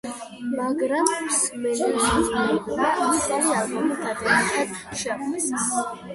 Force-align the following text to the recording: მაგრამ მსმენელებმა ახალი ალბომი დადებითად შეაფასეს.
მაგრამ 0.53 1.09
მსმენელებმა 1.25 2.87
ახალი 3.09 3.53
ალბომი 3.59 4.01
დადებითად 4.09 4.75
შეაფასეს. 5.05 5.55